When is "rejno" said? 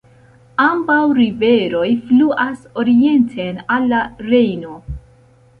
4.33-4.77